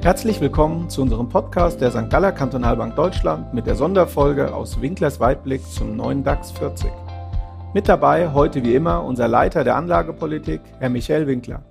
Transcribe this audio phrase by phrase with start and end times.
[0.00, 2.08] Herzlich willkommen zu unserem Podcast der St.
[2.08, 6.90] Galler Kantonalbank Deutschland mit der Sonderfolge aus Winklers Weitblick zum neuen DAX 40.
[7.74, 11.64] Mit dabei heute wie immer unser Leiter der Anlagepolitik, Herr Michael Winkler.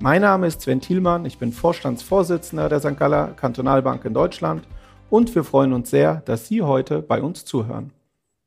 [0.00, 2.96] Mein Name ist Sven Thielmann, ich bin Vorstandsvorsitzender der St.
[2.96, 4.66] Galler Kantonalbank in Deutschland
[5.10, 7.92] und wir freuen uns sehr, dass Sie heute bei uns zuhören.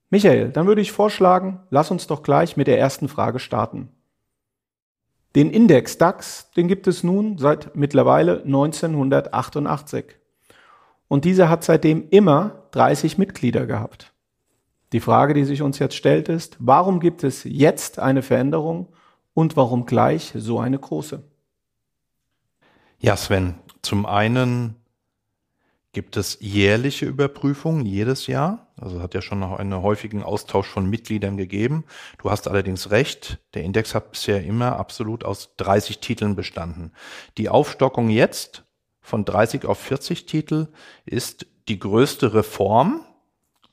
[0.09, 3.89] Michael, dann würde ich vorschlagen, lass uns doch gleich mit der ersten Frage starten.
[5.37, 10.15] Den Index DAX, den gibt es nun seit mittlerweile 1988.
[11.07, 14.13] Und dieser hat seitdem immer 30 Mitglieder gehabt.
[14.93, 18.87] Die Frage, die sich uns jetzt stellt, ist, warum gibt es jetzt eine Veränderung
[19.35, 21.21] und warum gleich so eine große?
[22.97, 24.75] Ja, Sven, zum einen
[25.97, 28.67] gibt es jährliche Überprüfungen jedes Jahr.
[28.79, 31.85] Also hat ja schon noch einen häufigen Austausch von Mitgliedern gegeben.
[32.19, 36.91] Du hast allerdings recht, der Index hat bisher immer absolut aus 30 Titeln bestanden.
[37.39, 38.63] Die Aufstockung jetzt
[39.01, 40.67] von 30 auf 40 Titel
[41.07, 43.03] ist die größte Reform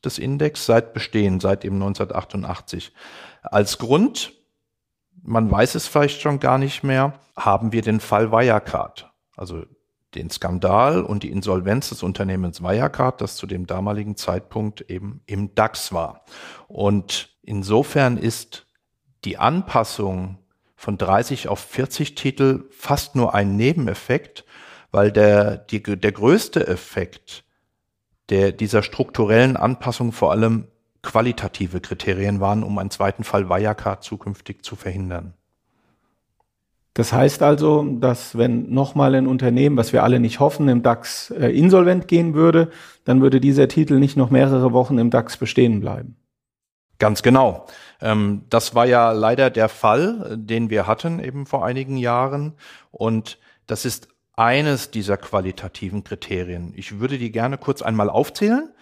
[0.03, 2.95] des Index seit Bestehen, seit eben 1988.
[3.43, 4.33] Als Grund,
[5.23, 9.13] man weiß es vielleicht schon gar nicht mehr, haben wir den Fall Wirecard.
[9.37, 9.67] Also
[10.15, 15.55] den Skandal und die Insolvenz des Unternehmens Wirecard, das zu dem damaligen Zeitpunkt eben im
[15.55, 16.25] DAX war.
[16.69, 18.67] Und insofern ist
[19.25, 20.39] die Anpassung
[20.77, 24.45] von 30 auf 40 Titel fast nur ein Nebeneffekt,
[24.91, 27.45] weil der, die, der größte Effekt
[28.29, 30.69] der, dieser strukturellen Anpassung vor allem
[31.03, 35.35] qualitative Kriterien waren, um einen zweiten Fall Wirecard zukünftig zu verhindern.
[36.95, 41.31] Das heißt also, dass wenn nochmal ein Unternehmen, was wir alle nicht hoffen, im DAX
[41.31, 42.71] äh, insolvent gehen würde,
[43.05, 46.17] dann würde dieser Titel nicht noch mehrere Wochen im DAX bestehen bleiben.
[46.99, 47.67] Ganz genau.
[48.01, 52.55] Ähm, das war ja leider der Fall, den wir hatten eben vor einigen Jahren.
[52.93, 56.73] Und das ist eines dieser qualitativen Kriterien.
[56.77, 58.73] Ich würde die gerne kurz einmal aufzählen.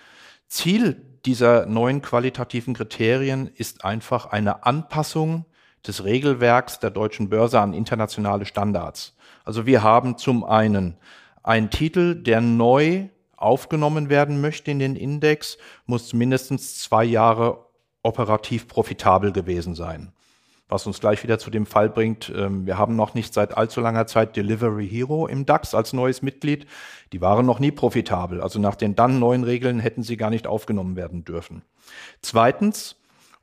[0.48, 5.47] Ziel dieser neuen qualitativen Kriterien ist einfach eine Anpassung
[5.87, 9.16] des Regelwerks der deutschen Börse an internationale Standards.
[9.44, 10.97] Also wir haben zum einen
[11.43, 17.66] einen Titel, der neu aufgenommen werden möchte in den Index, muss mindestens zwei Jahre
[18.03, 20.12] operativ profitabel gewesen sein.
[20.69, 23.82] Was uns gleich wieder zu dem Fall bringt, ähm, wir haben noch nicht seit allzu
[23.82, 26.66] langer Zeit Delivery Hero im DAX als neues Mitglied.
[27.12, 28.41] Die waren noch nie profitabel.
[28.41, 31.60] Also nach den dann neuen Regeln hätten sie gar nicht aufgenommen werden dürfen.
[32.22, 32.97] Zweitens,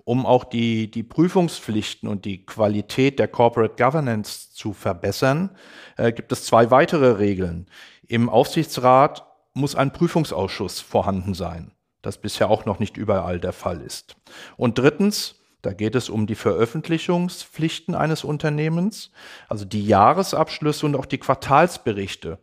[0.10, 5.52] um auch die, die Prüfungspflichten und die Qualität der Corporate Governance zu verbessern,
[5.98, 7.68] äh, gibt es zwei weitere Regeln.
[8.08, 13.82] Im Aufsichtsrat muss ein Prüfungsausschuss vorhanden sein, das bisher auch noch nicht überall der Fall
[13.82, 14.16] ist.
[14.58, 19.12] Und drittens, da geht es um die Veröffentlichungspflichten eines Unternehmens.
[19.48, 22.40] Also die Jahresabschlüsse und auch die Quartalsberichte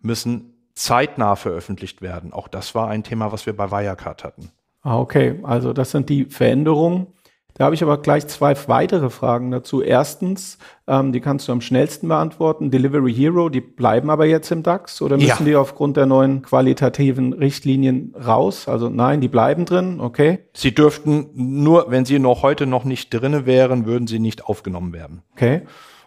[0.00, 2.32] müssen zeitnah veröffentlicht werden.
[2.32, 4.50] Auch das war ein Thema, was wir bei Wirecard hatten.
[4.84, 7.08] Ah, okay, also das sind die Veränderungen.
[7.54, 9.80] Da habe ich aber gleich zwei weitere Fragen dazu.
[9.80, 10.58] Erstens,
[10.88, 12.70] ähm, die kannst du am schnellsten beantworten.
[12.72, 15.44] Delivery Hero, die bleiben aber jetzt im DAX oder müssen ja.
[15.44, 18.68] die aufgrund der neuen qualitativen Richtlinien raus?
[18.68, 20.40] Also nein, die bleiben drin, okay.
[20.52, 24.92] Sie dürften nur, wenn sie noch heute noch nicht drinne wären, würden sie nicht aufgenommen
[24.92, 25.22] werden.
[25.32, 25.62] Okay.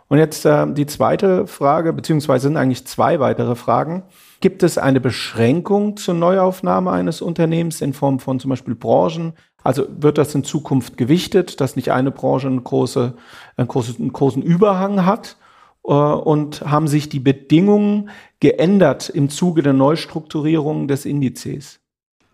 [0.09, 4.03] Und jetzt äh, die zweite Frage, beziehungsweise sind eigentlich zwei weitere Fragen.
[4.40, 9.34] Gibt es eine Beschränkung zur Neuaufnahme eines Unternehmens in Form von zum Beispiel Branchen?
[9.63, 13.16] Also wird das in Zukunft gewichtet, dass nicht eine Branche eine große,
[13.57, 15.35] einen, großen, einen großen Überhang hat?
[15.84, 21.79] Äh, und haben sich die Bedingungen geändert im Zuge der Neustrukturierung des Indizes?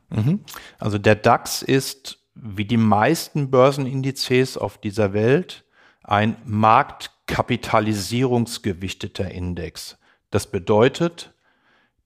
[0.09, 0.41] Mhm.
[0.79, 5.66] Also der DAX ist wie die meisten Börsenindizes auf dieser Welt
[6.03, 6.35] ein
[7.28, 9.97] marktkapitalisierungsgewichteter Index.
[10.31, 11.34] Das bedeutet,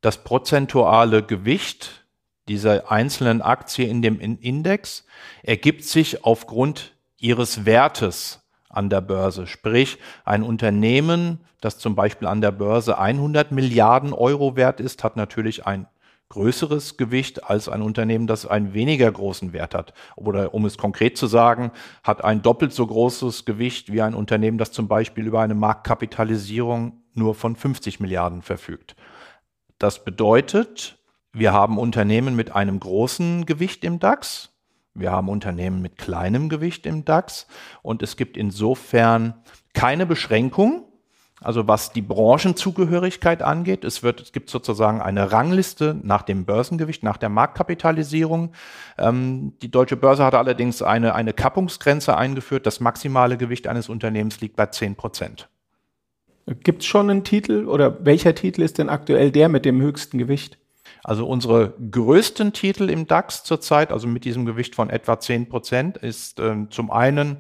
[0.02, 2.06] das prozentuale Gewicht
[2.48, 5.06] dieser einzelnen Aktie in dem Index
[5.44, 9.48] ergibt sich aufgrund ihres Wertes an der Börse.
[9.48, 15.18] Sprich, ein Unternehmen, das zum Beispiel an der Börse 100 Milliarden Euro wert ist, hat
[15.18, 15.88] natürlich ein
[16.30, 19.94] größeres Gewicht als ein Unternehmen, das einen weniger großen Wert hat.
[20.16, 21.72] Oder um es konkret zu sagen,
[22.04, 27.02] hat ein doppelt so großes Gewicht wie ein Unternehmen, das zum Beispiel über eine Marktkapitalisierung
[27.14, 28.96] nur von 50 Milliarden verfügt.
[29.80, 31.00] Das bedeutet,
[31.34, 34.50] wir haben Unternehmen mit einem großen Gewicht im DAX,
[34.94, 37.48] wir haben Unternehmen mit kleinem Gewicht im DAX
[37.84, 39.36] und es gibt insofern
[39.74, 40.87] keine Beschränkung,
[41.42, 43.84] also was die Branchenzugehörigkeit angeht.
[43.84, 48.54] Es, wird, es gibt sozusagen eine Rangliste nach dem Börsengewicht, nach der Marktkapitalisierung.
[48.98, 52.66] Ähm, die deutsche Börse hat allerdings eine, eine Kappungsgrenze eingeführt.
[52.66, 55.48] Das maximale Gewicht eines Unternehmens liegt bei 10 Prozent.
[56.64, 60.18] Gibt es schon einen Titel oder welcher Titel ist denn aktuell der mit dem höchsten
[60.18, 60.58] Gewicht?
[61.04, 65.98] Also unsere größten Titel im DAX zurzeit, also mit diesem Gewicht von etwa 10 Prozent,
[65.98, 67.38] ist ähm, zum einen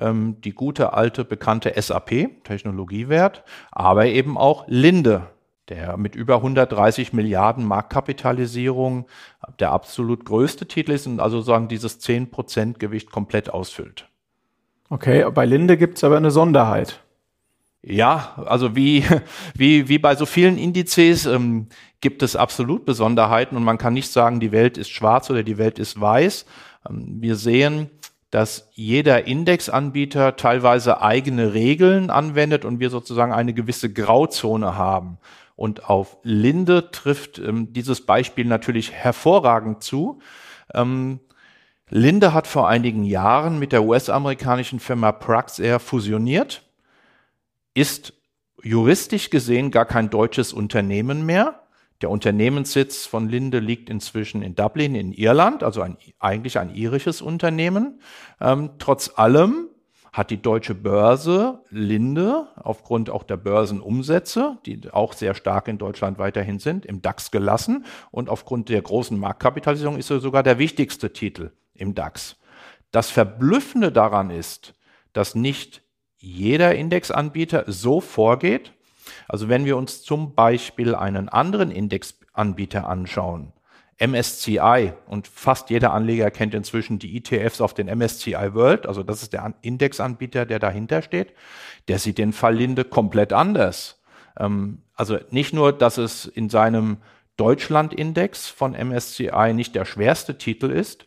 [0.00, 5.26] ähm, die gute alte bekannte SAP, Technologiewert, aber eben auch Linde,
[5.68, 9.06] der mit über 130 Milliarden Marktkapitalisierung
[9.58, 14.08] der absolut größte Titel ist und also sagen dieses 10 Prozent Gewicht komplett ausfüllt.
[14.90, 17.00] Okay, bei Linde gibt es aber eine Sonderheit.
[17.82, 19.04] Ja, also wie,
[19.54, 21.68] wie, wie bei so vielen Indizes ähm,
[22.00, 25.58] gibt es absolut Besonderheiten und man kann nicht sagen, die Welt ist schwarz oder die
[25.58, 26.46] Welt ist weiß.
[26.88, 27.90] Ähm, wir sehen,
[28.30, 35.18] dass jeder Indexanbieter teilweise eigene Regeln anwendet und wir sozusagen eine gewisse Grauzone haben.
[35.56, 40.20] Und auf Linde trifft ähm, dieses Beispiel natürlich hervorragend zu.
[40.74, 41.20] Ähm,
[41.90, 46.62] Linde hat vor einigen Jahren mit der US-amerikanischen Firma Praxair fusioniert
[47.78, 48.12] ist
[48.62, 51.62] juristisch gesehen gar kein deutsches Unternehmen mehr.
[52.00, 57.20] Der Unternehmenssitz von Linde liegt inzwischen in Dublin in Irland, also ein, eigentlich ein irisches
[57.20, 58.00] Unternehmen.
[58.40, 59.68] Ähm, trotz allem
[60.12, 66.18] hat die deutsche Börse Linde aufgrund auch der Börsenumsätze, die auch sehr stark in Deutschland
[66.18, 67.84] weiterhin sind, im DAX gelassen.
[68.10, 72.36] Und aufgrund der großen Marktkapitalisierung ist er sogar der wichtigste Titel im DAX.
[72.90, 74.74] Das Verblüffende daran ist,
[75.12, 75.82] dass nicht
[76.16, 78.72] jeder Indexanbieter so vorgeht.
[79.28, 83.52] Also wenn wir uns zum Beispiel einen anderen Indexanbieter anschauen,
[84.00, 89.22] MSCI, und fast jeder Anleger kennt inzwischen die ETFs auf den MSCI World, also das
[89.22, 91.32] ist der Indexanbieter, der dahinter steht,
[91.88, 94.00] der sieht den Fall Linde komplett anders.
[94.38, 96.98] Ähm, also nicht nur, dass es in seinem
[97.36, 101.06] Deutschland-Index von MSCI nicht der schwerste Titel ist,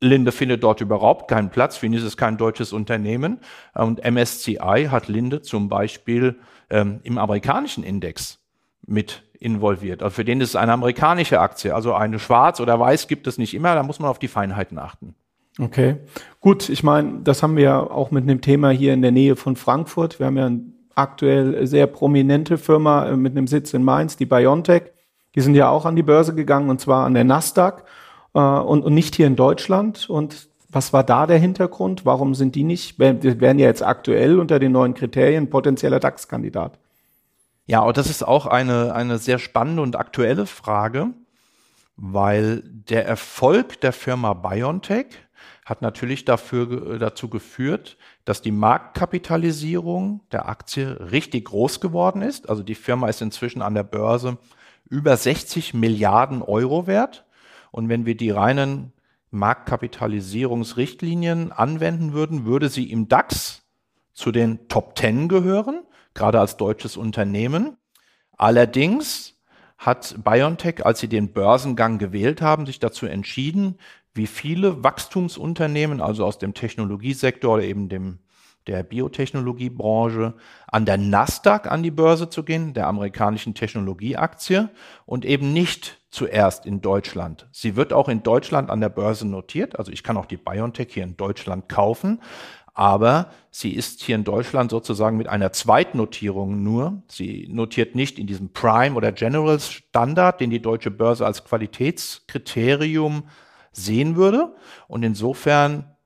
[0.00, 3.40] Linde findet dort überhaupt keinen Platz, für ihn ist es kein deutsches Unternehmen.
[3.74, 6.40] Und MSCI hat Linde zum Beispiel
[6.70, 8.38] ähm, im amerikanischen Index
[8.86, 10.02] mit involviert.
[10.02, 11.74] Also für den ist es eine amerikanische Aktie.
[11.74, 14.78] Also eine schwarz oder weiß gibt es nicht immer, da muss man auf die Feinheiten
[14.78, 15.14] achten.
[15.58, 15.96] Okay,
[16.40, 16.68] gut.
[16.68, 19.56] Ich meine, das haben wir ja auch mit einem Thema hier in der Nähe von
[19.56, 20.18] Frankfurt.
[20.18, 20.50] Wir haben ja
[20.94, 24.92] aktuell sehr prominente Firma äh, mit einem Sitz in Mainz, die Biontech.
[25.34, 27.84] Die sind ja auch an die Börse gegangen und zwar an der Nasdaq
[28.34, 30.08] äh, und, und nicht hier in Deutschland.
[30.08, 32.04] Und was war da der Hintergrund?
[32.04, 36.78] Warum sind die nicht, die werden ja jetzt aktuell unter den neuen Kriterien potenzieller DAX-Kandidat?
[37.66, 41.08] Ja, und das ist auch eine, eine sehr spannende und aktuelle Frage,
[41.96, 45.06] weil der Erfolg der Firma BioNTech
[45.64, 52.48] hat natürlich dafür, dazu geführt, dass die Marktkapitalisierung der Aktie richtig groß geworden ist.
[52.48, 54.38] Also die Firma ist inzwischen an der Börse
[54.88, 57.24] über 60 Milliarden Euro wert.
[57.70, 58.92] Und wenn wir die reinen
[59.30, 63.62] Marktkapitalisierungsrichtlinien anwenden würden, würde sie im DAX
[64.12, 65.84] zu den Top 10 gehören,
[66.14, 67.76] gerade als deutsches Unternehmen.
[68.36, 69.38] Allerdings
[69.78, 73.78] hat BioNTech, als sie den Börsengang gewählt haben, sich dazu entschieden,
[74.12, 78.18] wie viele Wachstumsunternehmen, also aus dem Technologiesektor oder eben dem
[78.66, 80.34] der Biotechnologiebranche
[80.66, 84.68] an der Nasdaq an die Börse zu gehen, der amerikanischen Technologieaktie
[85.06, 87.48] und eben nicht zuerst in Deutschland.
[87.52, 90.92] Sie wird auch in Deutschland an der Börse notiert, also ich kann auch die BioNTech
[90.92, 92.20] hier in Deutschland kaufen,
[92.74, 97.02] aber sie ist hier in Deutschland sozusagen mit einer Zweitnotierung nur.
[97.08, 103.24] Sie notiert nicht in diesem Prime oder General Standard, den die deutsche Börse als Qualitätskriterium
[103.72, 104.54] sehen würde.
[104.88, 105.96] Und insofern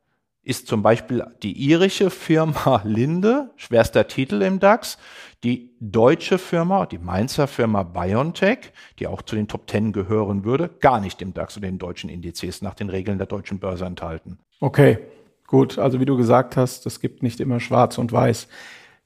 [0.45, 4.99] ist zum Beispiel die irische Firma Linde, schwerster Titel im DAX,
[5.43, 10.71] die deutsche Firma, die Mainzer Firma BioNTech, die auch zu den Top Ten gehören würde,
[10.81, 14.39] gar nicht im DAX oder den deutschen Indizes nach den Regeln der deutschen Börse enthalten.
[14.61, 14.99] Okay,
[15.47, 15.79] gut.
[15.79, 18.49] Also wie du gesagt hast, es gibt nicht immer schwarz und weiß.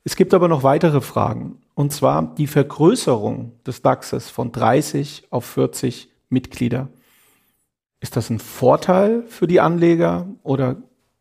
[0.04, 1.59] Es gibt aber noch weitere Fragen.
[1.75, 6.88] Und zwar die Vergrößerung des DAXes von 30 auf 40 Mitglieder.
[8.00, 10.76] Ist das ein Vorteil für die Anleger oder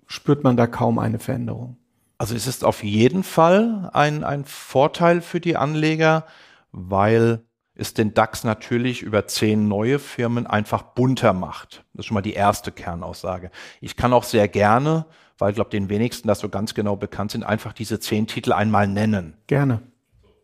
[0.07, 1.77] spürt man da kaum eine Veränderung.
[2.17, 6.25] Also es ist auf jeden Fall ein, ein Vorteil für die Anleger,
[6.71, 7.43] weil
[7.75, 11.85] es den DAX natürlich über zehn neue Firmen einfach bunter macht.
[11.93, 13.51] Das ist schon mal die erste Kernaussage.
[13.81, 15.05] Ich kann auch sehr gerne,
[15.37, 18.51] weil ich glaube, den wenigsten das so ganz genau bekannt sind, einfach diese zehn Titel
[18.51, 19.37] einmal nennen.
[19.45, 19.83] Gerne.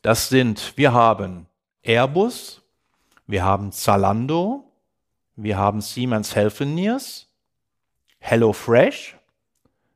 [0.03, 1.47] Das sind, wir haben
[1.81, 2.61] Airbus,
[3.25, 4.71] wir haben Zalando,
[5.35, 7.29] wir haben Siemens Healthineers,
[8.19, 9.17] HelloFresh,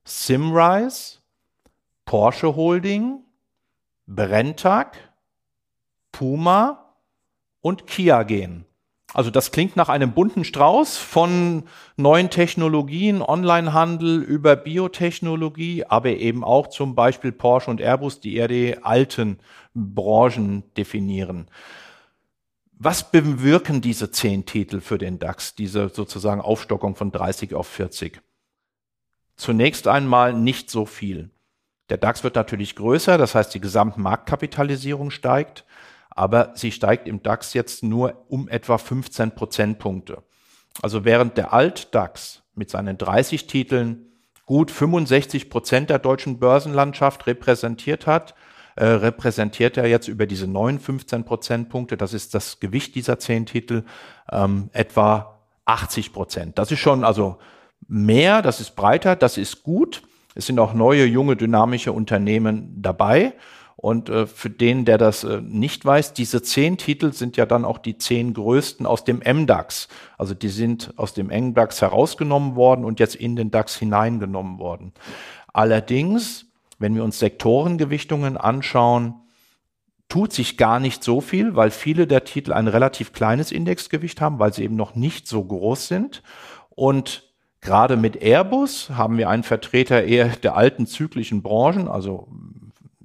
[0.08, 1.18] Simrise,
[2.06, 3.20] Porsche Holding,
[4.06, 4.98] Brenntag,
[6.14, 6.96] Puma
[7.60, 8.66] und Kia gehen.
[9.14, 11.64] Also das klingt nach einem bunten Strauß von
[11.98, 18.48] neuen Technologien, Onlinehandel über Biotechnologie, aber eben auch zum Beispiel Porsche und Airbus, die eher
[18.48, 19.40] die alten
[19.74, 21.50] Branchen definieren.
[22.80, 28.22] Was bewirken diese zehn Titel für den DAX, diese sozusagen Aufstockung von 30 auf 40?
[29.38, 31.30] Zunächst einmal nicht so viel.
[31.90, 35.64] Der DAX wird natürlich größer, das heißt die Gesamtmarktkapitalisierung steigt,
[36.10, 40.24] aber sie steigt im DAX jetzt nur um etwa 15 Prozentpunkte.
[40.82, 44.08] Also während der Alt-DAX mit seinen 30 Titeln
[44.46, 48.34] gut 65 Prozent der deutschen Börsenlandschaft repräsentiert hat,
[48.76, 53.46] äh, repräsentiert er jetzt über diese neuen 15 Prozentpunkte, das ist das Gewicht dieser zehn
[53.46, 53.84] Titel,
[54.32, 56.58] ähm, etwa 80 Prozent.
[56.58, 57.38] Das ist schon also
[57.88, 60.04] mehr, das ist breiter, das ist gut.
[60.36, 63.34] Es sind auch neue, junge, dynamische Unternehmen dabei.
[63.76, 67.64] Und äh, für den, der das äh, nicht weiß, diese zehn Titel sind ja dann
[67.64, 69.88] auch die zehn größten aus dem MDAX.
[70.18, 74.94] Also die sind aus dem MDAX herausgenommen worden und jetzt in den DAX hineingenommen worden.
[75.54, 76.48] Allerdings,
[76.80, 79.22] wenn wir uns Sektorengewichtungen anschauen,
[80.10, 84.40] tut sich gar nicht so viel, weil viele der Titel ein relativ kleines Indexgewicht haben,
[84.40, 86.24] weil sie eben noch nicht so groß sind.
[86.70, 87.27] Und
[87.62, 92.28] Gerade mit Airbus haben wir einen Vertreter eher der alten zyklischen Branchen, also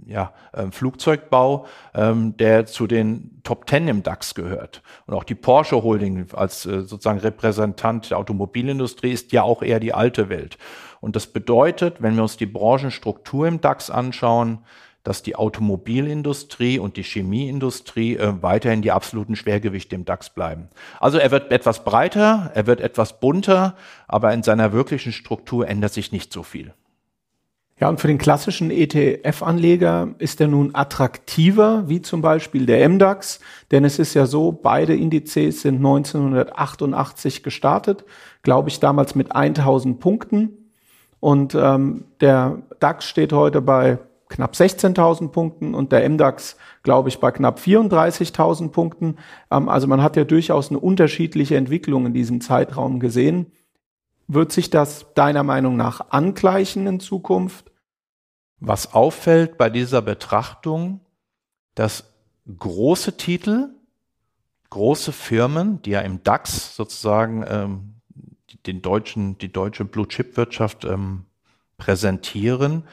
[0.07, 4.83] ja, äh, Flugzeugbau, ähm, der zu den Top Ten im DAX gehört.
[5.07, 9.81] Und auch die Porsche Holding als äh, sozusagen Repräsentant der Automobilindustrie ist ja auch eher
[9.81, 10.59] die alte Welt.
[11.01, 14.59] Und das bedeutet, wenn wir uns die Branchenstruktur im DAX anschauen,
[15.05, 20.69] dass die Automobilindustrie und die Chemieindustrie äh, weiterhin die absoluten Schwergewichte im DAX bleiben.
[21.01, 25.93] Also er wird etwas breiter, er wird etwas bunter, aber in seiner wirklichen Struktur ändert
[25.93, 26.73] sich nicht so viel.
[27.83, 33.41] Ja, und für den klassischen ETF-Anleger ist er nun attraktiver, wie zum Beispiel der MDAX,
[33.73, 38.05] denn es ist ja so, beide Indizes sind 1988 gestartet,
[38.43, 40.51] glaube ich damals mit 1000 Punkten.
[41.19, 43.99] Und ähm, der DAX steht heute bei
[44.33, 49.19] knapp 16.000 Punkten und der MDAX, glaube ich, bei knapp 34.000 Punkten.
[49.51, 53.53] Ähm, also man hat ja durchaus eine unterschiedliche Entwicklung in diesem Zeitraum gesehen.
[54.29, 57.71] Wird sich das deiner Meinung nach angleichen in Zukunft?
[58.59, 61.01] Was auffällt bei dieser Betrachtung,
[61.75, 62.05] dass
[62.59, 63.71] große Titel,
[64.71, 67.95] große Firmen, die ja im DAX sozusagen ähm,
[68.67, 71.25] den deutschen, die deutsche Blue-Chip-Wirtschaft ähm,
[71.77, 72.85] präsentieren,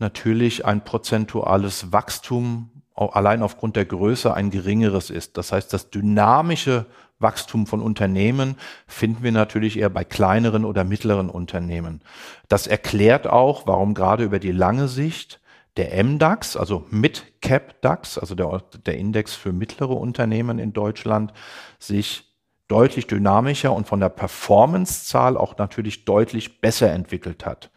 [0.00, 5.38] natürlich ein prozentuales Wachstum allein aufgrund der Größe ein geringeres ist.
[5.38, 6.86] Das heißt, das dynamische
[7.18, 12.00] Wachstum von Unternehmen finden wir natürlich eher bei kleineren oder mittleren Unternehmen.
[12.48, 15.40] Das erklärt auch, warum gerade über die lange Sicht
[15.76, 21.32] der MDAX, also Mid-Cap DAX, also der, der Index für mittlere Unternehmen in Deutschland,
[21.78, 22.30] sich
[22.68, 27.70] deutlich dynamischer und von der Performancezahl auch natürlich deutlich besser entwickelt hat.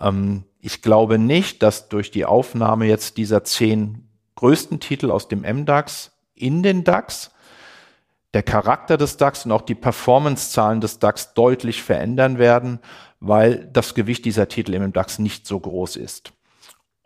[0.00, 5.42] Ähm, ich glaube nicht, dass durch die Aufnahme jetzt dieser zehn größten Titel aus dem
[5.42, 7.30] MDAX in den DAX
[8.32, 12.80] der Charakter des DAX und auch die Performancezahlen des DAX deutlich verändern werden,
[13.20, 16.32] weil das Gewicht dieser Titel im DAX nicht so groß ist.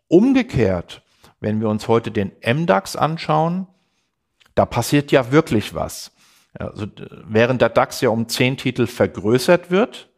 [0.09, 1.03] Umgekehrt,
[1.39, 3.67] wenn wir uns heute den MDAX anschauen,
[4.55, 6.13] da passiert ja wirklich was.
[6.55, 6.87] Also,
[7.27, 10.09] während der DAX ja um zehn Titel vergrößert wird,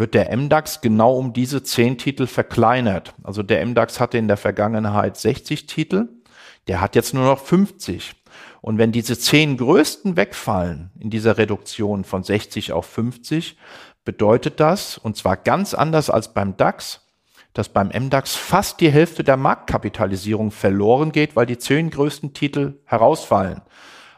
[0.00, 3.14] wird der MDAX genau um diese zehn Titel verkleinert.
[3.22, 6.08] Also der MDAX hatte in der Vergangenheit 60 Titel,
[6.66, 8.14] der hat jetzt nur noch 50.
[8.60, 13.56] Und wenn diese zehn größten wegfallen in dieser Reduktion von 60 auf 50,
[14.04, 17.06] bedeutet das, und zwar ganz anders als beim DAX,
[17.52, 22.80] dass beim MDAX fast die Hälfte der Marktkapitalisierung verloren geht, weil die zehn größten Titel
[22.84, 23.62] herausfallen.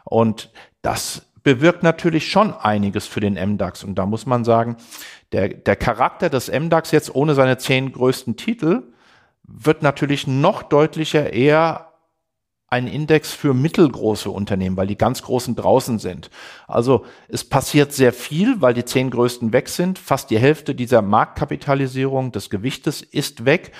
[0.03, 3.83] Und das bewirkt natürlich schon einiges für den MDAX.
[3.83, 4.77] Und da muss man sagen,
[5.31, 8.93] der, der Charakter des MDAX jetzt ohne seine zehn größten Titel
[9.43, 11.89] wird natürlich noch deutlicher eher
[12.73, 16.31] ein Index für mittelgroße Unternehmen, weil die ganz großen draußen sind.
[16.67, 19.99] Also es passiert sehr viel, weil die zehn größten weg sind.
[19.99, 23.73] Fast die Hälfte dieser Marktkapitalisierung des Gewichtes ist weg.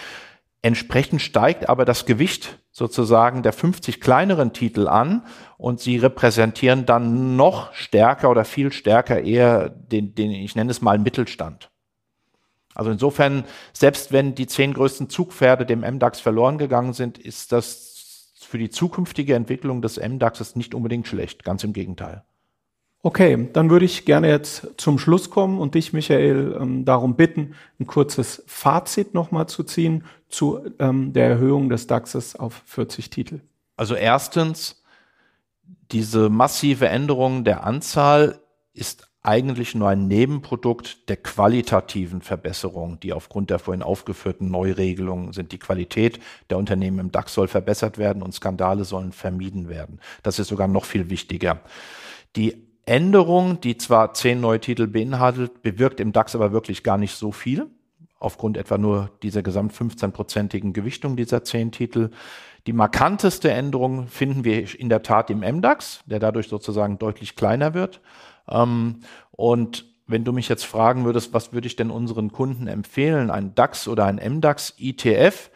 [0.61, 5.25] Entsprechend steigt aber das Gewicht sozusagen der 50 kleineren Titel an
[5.57, 10.81] und sie repräsentieren dann noch stärker oder viel stärker eher den, den ich nenne es
[10.81, 11.69] mal Mittelstand.
[12.73, 18.31] Also insofern, selbst wenn die zehn größten Zugpferde dem MDAX verloren gegangen sind, ist das
[18.35, 22.23] für die zukünftige Entwicklung des MDAXes nicht unbedingt schlecht, ganz im Gegenteil.
[23.05, 27.53] Okay, dann würde ich gerne jetzt zum Schluss kommen und dich, Michael, ähm, darum bitten,
[27.77, 33.41] ein kurzes Fazit nochmal zu ziehen zu ähm, der Erhöhung des DAXes auf 40 Titel.
[33.75, 34.83] Also erstens,
[35.91, 38.39] diese massive Änderung der Anzahl
[38.71, 45.51] ist eigentlich nur ein Nebenprodukt der qualitativen Verbesserung, die aufgrund der vorhin aufgeführten Neuregelungen sind.
[45.51, 49.99] Die Qualität der Unternehmen im DAX soll verbessert werden und Skandale sollen vermieden werden.
[50.23, 51.59] Das ist sogar noch viel wichtiger.
[52.37, 57.15] Die Änderung, die zwar zehn neue Titel beinhaltet, bewirkt im DAX aber wirklich gar nicht
[57.15, 57.67] so viel,
[58.19, 62.09] aufgrund etwa nur dieser gesamt 15-prozentigen Gewichtung dieser zehn Titel.
[62.67, 67.73] Die markanteste Änderung finden wir in der Tat im MDAX, der dadurch sozusagen deutlich kleiner
[67.73, 68.01] wird.
[68.49, 68.99] Ähm,
[69.31, 73.55] und wenn du mich jetzt fragen würdest, was würde ich denn unseren Kunden empfehlen, ein
[73.55, 75.49] DAX oder ein MDAX ETF?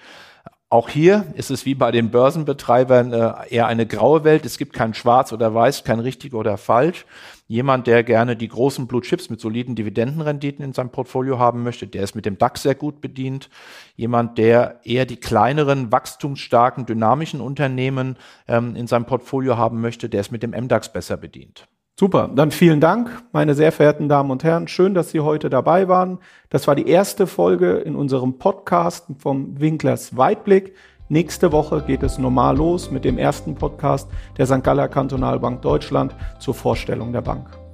[0.69, 4.45] Auch hier ist es wie bei den Börsenbetreibern äh, eher eine graue Welt.
[4.45, 7.05] Es gibt kein Schwarz oder Weiß, kein richtig oder falsch.
[7.47, 11.87] Jemand, der gerne die großen Blue Chips mit soliden Dividendenrenditen in seinem Portfolio haben möchte,
[11.87, 13.49] der ist mit dem DAX sehr gut bedient.
[13.95, 18.17] Jemand, der eher die kleineren, wachstumsstarken, dynamischen Unternehmen
[18.49, 21.65] ähm, in seinem Portfolio haben möchte, der ist mit dem MDAX besser bedient.
[21.99, 24.67] Super, dann vielen Dank, meine sehr verehrten Damen und Herren.
[24.67, 26.19] Schön, dass Sie heute dabei waren.
[26.51, 30.75] Das war die erste Folge in unserem Podcast vom Winklers Weitblick.
[31.09, 34.63] Nächste Woche geht es normal los mit dem ersten Podcast der St.
[34.63, 37.66] Galler Kantonalbank Deutschland zur Vorstellung der Bank.